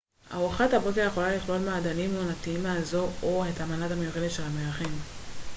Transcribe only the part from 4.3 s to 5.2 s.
של המארחים